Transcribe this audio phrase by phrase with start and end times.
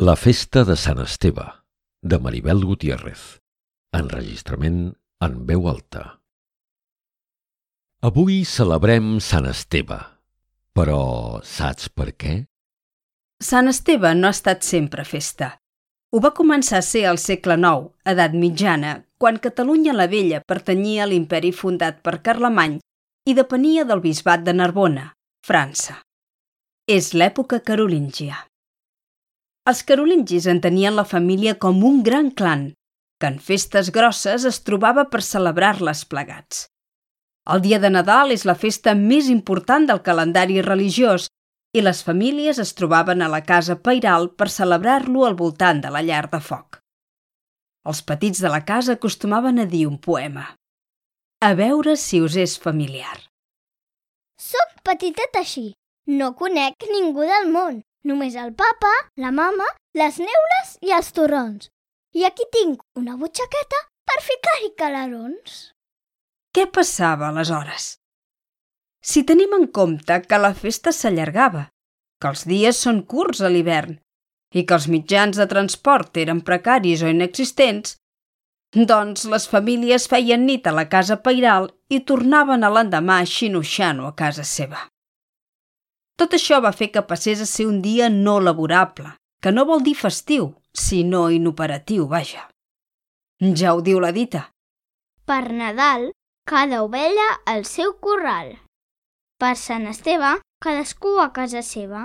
[0.00, 1.42] La festa de Sant Esteve,
[2.00, 3.42] de Maribel Gutiérrez.
[3.92, 6.04] Enregistrament en veu alta.
[8.08, 10.00] Avui celebrem Sant Esteve,
[10.72, 11.02] però
[11.44, 12.38] saps per què?
[13.44, 15.52] Sant Esteve no ha estat sempre festa.
[16.16, 21.04] Ho va començar a ser al segle IX, edat mitjana, quan Catalunya la Vella pertanyia
[21.04, 22.80] a l'imperi fundat per Carlemany
[23.28, 25.10] i depenia del bisbat de Narbona,
[25.44, 26.00] França.
[26.88, 28.46] És l'època carolíngia.
[29.70, 32.62] Els carolingis entenien la família com un gran clan,
[33.22, 36.64] que en festes grosses es trobava per celebrar-les plegats.
[37.54, 41.28] El dia de Nadal és la festa més important del calendari religiós
[41.76, 46.02] i les famílies es trobaven a la casa pairal per celebrar-lo al voltant de la
[46.08, 46.80] llar de foc.
[47.86, 50.48] Els petits de la casa acostumaven a dir un poema.
[51.46, 53.20] A veure si us és familiar.
[54.40, 55.70] Soc petitet així.
[56.10, 57.80] No conec ningú del món.
[58.08, 58.90] Només el papa,
[59.20, 59.66] la mama,
[59.98, 61.68] les neules i els torrons.
[62.16, 65.58] I aquí tinc una butxaqueta per ficar-hi calarons.
[66.56, 67.96] Què passava aleshores?
[69.04, 71.68] Si tenim en compte que la festa s'allargava,
[72.20, 73.96] que els dies són curts a l'hivern
[74.56, 77.94] i que els mitjans de transport eren precaris o inexistents,
[78.74, 84.16] doncs les famílies feien nit a la casa pairal i tornaven a l'endemà xinoxano a
[84.18, 84.89] casa seva.
[86.20, 89.80] Tot això va fer que passés a ser un dia no laborable, que no vol
[89.80, 92.42] dir festiu, sinó inoperatiu, vaja.
[93.40, 94.42] Ja ho diu la dita.
[95.24, 96.10] Per Nadal,
[96.44, 98.58] cada ovella al seu corral.
[99.40, 102.02] Per Sant Esteve, cadascú a casa seva.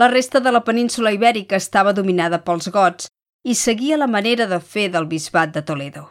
[0.00, 3.10] La resta de la península ibèrica estava dominada pels gots
[3.44, 6.06] i seguia la manera de fer del bisbat de Toledo.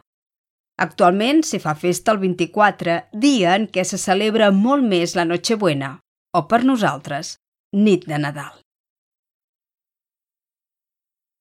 [0.78, 5.96] Actualment s'hi fa festa el 24, dia en què se celebra molt més la Nochebuena,
[6.38, 7.38] o per nosaltres,
[7.74, 8.62] nit de Nadal.